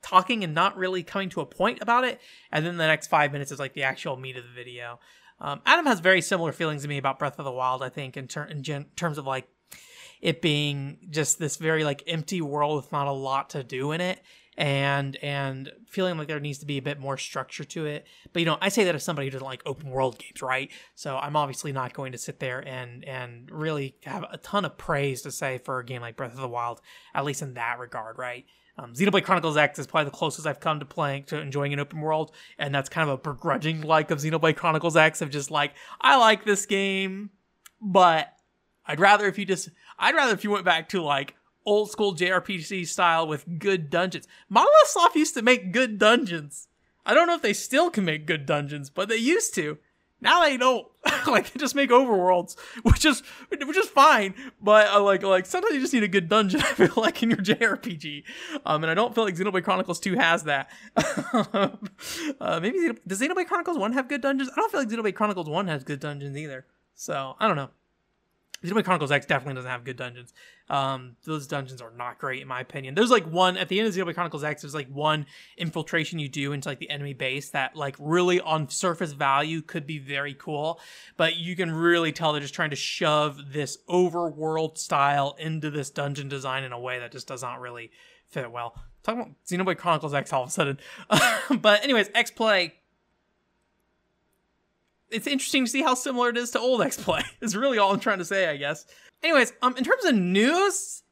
[0.01, 2.19] talking and not really coming to a point about it.
[2.51, 4.99] And then the next five minutes is like the actual meat of the video.
[5.39, 7.83] Um, Adam has very similar feelings to me about Breath of the Wild.
[7.83, 9.47] I think in, ter- in gen- terms of like
[10.21, 14.01] it being just this very like empty world with not a lot to do in
[14.01, 14.19] it
[14.57, 18.07] and and feeling like there needs to be a bit more structure to it.
[18.33, 20.71] But you know i say that as somebody who doesn't like open world games right?
[20.95, 24.77] So i'm obviously not going to sit there and and really have a ton of
[24.77, 26.81] praise to say for a game like breath of the wild
[27.13, 28.45] at least in that regard right?
[28.79, 31.79] Um, Xenoblade Chronicles X is probably the closest I've come to playing to enjoying an
[31.79, 35.49] open world, and that's kind of a begrudging like of Xenoblade Chronicles X of just
[35.49, 37.31] like I like this game,
[37.81, 38.31] but
[38.85, 41.35] I'd rather if you just I'd rather if you went back to like
[41.67, 44.27] old school JRPG style with good dungeons.
[44.49, 46.67] Monolith used to make good dungeons.
[47.05, 49.77] I don't know if they still can make good dungeons, but they used to.
[50.19, 50.87] Now they don't.
[51.27, 54.33] like they just make overworlds, which is which is fine.
[54.61, 56.61] But uh, like like sometimes you just need a good dungeon.
[56.63, 58.23] I feel like in your JRPG,
[58.65, 60.69] um, and I don't feel like Xenoblade Chronicles Two has that.
[60.95, 64.49] uh, maybe does Xenoblade Chronicles One have good dungeons?
[64.51, 66.65] I don't feel like Xenoblade Chronicles One has good dungeons either.
[66.95, 67.69] So I don't know.
[68.63, 70.33] Xenoblade Chronicles X definitely doesn't have good dungeons.
[70.69, 72.95] Um, those dungeons are not great in my opinion.
[72.95, 74.61] There's like one at the end of Xenoblade Chronicles X.
[74.61, 75.25] There's like one
[75.57, 79.85] infiltration you do into like the enemy base that like really on surface value could
[79.85, 80.79] be very cool,
[81.17, 85.89] but you can really tell they're just trying to shove this overworld style into this
[85.89, 87.91] dungeon design in a way that just does not really
[88.27, 88.75] fit well.
[89.03, 90.79] Talking about Xenoblade Chronicles X all of a sudden,
[91.61, 92.73] but anyways, X Play
[95.09, 97.23] it's interesting to see how similar it is to old X Play.
[97.41, 98.85] Is really all I'm trying to say, I guess.
[99.23, 101.03] Anyways, um, in terms of news,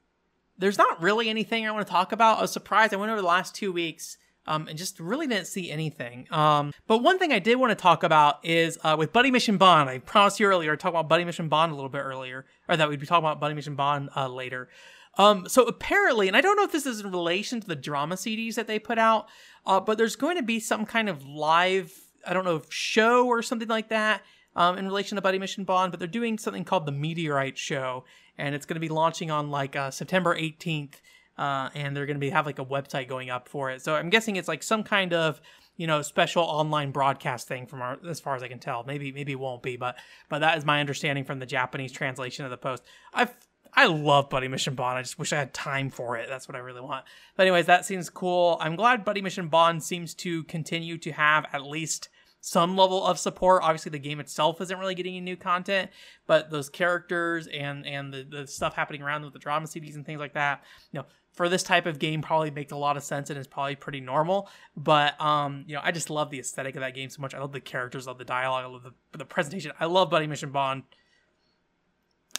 [0.58, 2.38] there's not really anything I want to talk about.
[2.40, 2.94] I was surprised.
[2.94, 4.18] I went over the last two weeks.
[4.48, 6.28] Um, and just really didn't see anything.
[6.30, 9.58] Um, but one thing I did want to talk about is uh, with Buddy Mission
[9.58, 9.90] Bond.
[9.90, 12.78] I promised you earlier, I talked about Buddy Mission Bond a little bit earlier, or
[12.78, 14.70] that we'd be talking about Buddy Mission Bond uh, later.
[15.18, 18.16] Um, so apparently, and I don't know if this is in relation to the drama
[18.16, 19.28] CDs that they put out,
[19.66, 21.92] uh, but there's going to be some kind of live
[22.26, 24.22] I don't know, if show or something like that
[24.56, 28.06] um, in relation to Buddy Mission Bond, but they're doing something called the Meteorite Show,
[28.38, 30.96] and it's going to be launching on like uh, September 18th,
[31.38, 33.82] uh, and they're going to be have like a website going up for it.
[33.82, 35.42] So I'm guessing it's like some kind of
[35.78, 38.84] you know special online broadcast thing from our, as far as I can tell.
[38.84, 39.98] Maybe maybe it won't be, but
[40.30, 42.84] but that is my understanding from the Japanese translation of the post.
[43.14, 43.34] I've
[43.78, 44.98] I love Buddy Mission Bond.
[44.98, 46.30] I just wish I had time for it.
[46.30, 47.04] That's what I really want.
[47.36, 48.58] But anyways, that seems cool.
[48.62, 52.08] I'm glad Buddy Mission Bond seems to continue to have at least
[52.46, 53.64] some level of support.
[53.64, 55.90] Obviously, the game itself isn't really getting any new content,
[56.28, 60.06] but those characters and and the, the stuff happening around with the drama CDs and
[60.06, 63.04] things like that, you know, for this type of game, probably makes a lot of
[63.04, 64.48] sense and is probably pretty normal.
[64.78, 67.34] But um, you know, I just love the aesthetic of that game so much.
[67.34, 69.72] I love the characters, I love the dialogue, I love the, the presentation.
[69.80, 70.84] I love Buddy Mission Bond.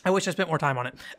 [0.05, 0.95] I wish I spent more time on it.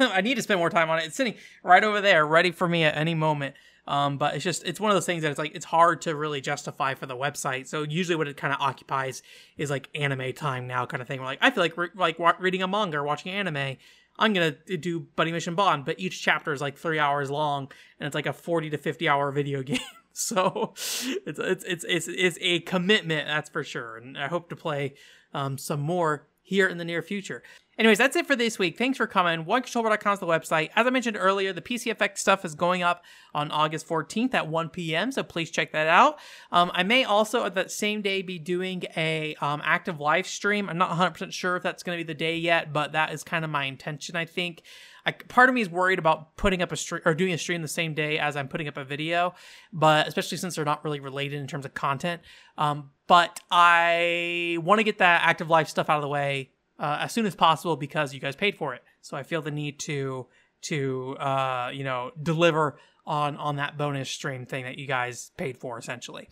[0.00, 1.04] I need to spend more time on it.
[1.04, 3.56] It's sitting right over there, ready for me at any moment.
[3.86, 6.14] Um, but it's just it's one of those things that it's like it's hard to
[6.14, 7.66] really justify for the website.
[7.66, 9.22] So usually what it kind of occupies
[9.56, 11.18] is like anime time now kind of thing.
[11.18, 13.76] Where like I feel like re- like wa- reading a manga or watching anime.
[14.18, 18.06] I'm gonna do Buddy Mission Bond, but each chapter is like three hours long, and
[18.06, 19.78] it's like a 40 to 50 hour video game.
[20.12, 23.96] so it's it's it's it's, it's a commitment, that's for sure.
[23.96, 24.94] And I hope to play
[25.34, 27.42] um, some more here in the near future.
[27.78, 28.76] Anyways, that's it for this week.
[28.76, 29.46] Thanks for coming.
[29.46, 30.68] OneController.com is the website.
[30.76, 33.02] As I mentioned earlier, the PCFX stuff is going up
[33.34, 36.18] on August 14th at 1 p.m., so please check that out.
[36.50, 40.68] Um, I may also, at that same day, be doing a um, active live stream.
[40.68, 43.24] I'm not 100% sure if that's going to be the day yet, but that is
[43.24, 44.62] kind of my intention, I think.
[45.04, 47.62] I, part of me is worried about putting up a stream or doing a stream
[47.62, 49.34] the same day as I'm putting up a video,
[49.72, 52.22] but especially since they're not really related in terms of content.
[52.56, 56.98] Um, but I want to get that active life stuff out of the way uh,
[57.00, 58.82] as soon as possible because you guys paid for it.
[59.00, 60.26] So I feel the need to
[60.62, 65.58] to uh, you know deliver on on that bonus stream thing that you guys paid
[65.58, 66.28] for essentially.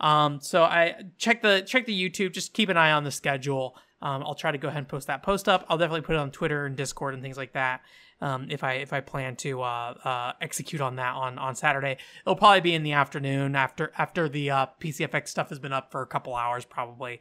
[0.00, 2.32] Um, so I check the check the YouTube.
[2.32, 3.76] Just keep an eye on the schedule.
[4.00, 5.64] Um, I'll try to go ahead and post that post up.
[5.68, 7.82] I'll definitely put it on Twitter and Discord and things like that.
[8.22, 11.98] Um, if I if I plan to uh, uh, execute on that on on Saturday,
[12.24, 15.90] it'll probably be in the afternoon after after the uh, PCFX stuff has been up
[15.90, 17.20] for a couple hours probably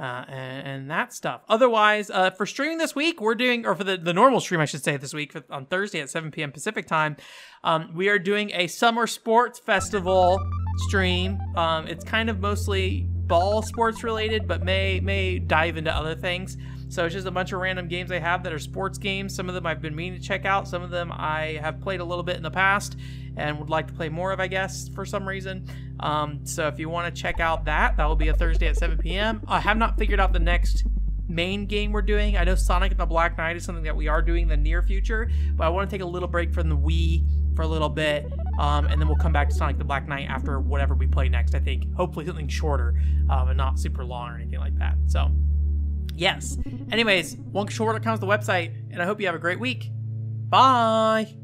[0.00, 1.42] uh, and, and, that stuff.
[1.48, 4.64] Otherwise, uh, for streaming this week, we're doing, or for the, the normal stream, I
[4.64, 6.52] should say, this week on Thursday at 7 p.m.
[6.52, 7.18] Pacific time,
[7.64, 10.40] um, we are doing a summer sports festival
[10.88, 11.38] stream.
[11.54, 16.56] Um, it's kind of mostly ball sports related, but may may dive into other things.
[16.90, 19.32] So it's just a bunch of random games I have that are sports games.
[19.32, 20.66] Some of them I've been meaning to check out.
[20.66, 22.96] Some of them I have played a little bit in the past
[23.36, 25.66] and would like to play more of, I guess, for some reason.
[26.00, 28.76] Um, so if you want to check out that, that will be a Thursday at
[28.76, 29.40] 7 p.m.
[29.46, 30.84] I have not figured out the next
[31.28, 32.36] main game we're doing.
[32.36, 34.56] I know Sonic and the Black Knight is something that we are doing in the
[34.56, 37.24] near future, but I want to take a little break from the Wii
[37.54, 38.26] for a little bit,
[38.58, 41.28] um, and then we'll come back to Sonic the Black Knight after whatever we play
[41.28, 41.54] next.
[41.54, 44.96] I think hopefully something shorter, um, and not super long or anything like that.
[45.06, 45.30] So
[46.14, 46.58] yes.
[46.90, 49.90] Anyways, OneController.com is the website, and I hope you have a great week.
[50.48, 51.36] Bye.